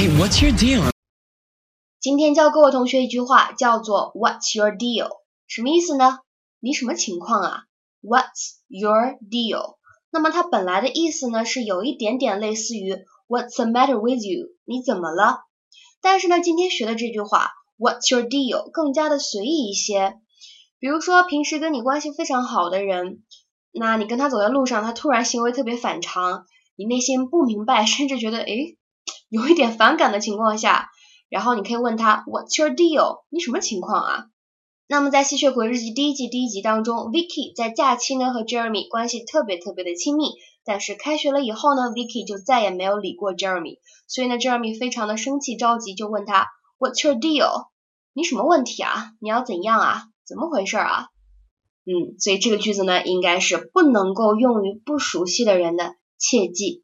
[0.00, 0.88] What's your deal?
[2.00, 5.10] 今天教各位同学一句话，叫做 What's your deal？
[5.46, 6.20] 什么意思呢？
[6.58, 7.64] 你什么情况啊
[8.00, 9.76] ？What's your deal？
[10.10, 12.96] 那么它本来的意思呢，是有一点点类似于
[13.28, 14.46] What's the matter with you？
[14.64, 15.40] 你怎么了？
[16.00, 18.70] 但是呢，今天学的这句话 What's your deal？
[18.70, 20.14] 更加的随意一些。
[20.78, 23.22] 比如说，平时跟你关系非常好的人，
[23.70, 28.78] 那你跟他走在路上，他突然行为特别反常，你内心不明白， 甚至觉得诶
[29.30, 30.90] 有一点反感的情况下。
[31.30, 33.22] 然后你可以问他 What's your deal？
[33.30, 34.26] 你什么情况啊？
[34.88, 40.24] 那么在吸血鬼日记第一季第一集当中，Vicky 在假期呢和 Jeremy 关系特别特别的亲密，
[40.64, 46.48] 但是开学了以后呢，Vicky 就再也没有理过 Jeremy，所以呢，Jeremy 非常的生气着急，就问他
[46.80, 47.68] What's your deal？
[48.12, 49.12] 你什么问题啊？
[49.20, 50.02] 你要怎样啊？
[50.26, 51.06] 怎么回事啊？
[51.84, 56.82] 嗯，所以这个句子呢，应该是不能够用于不熟悉的人的，切记。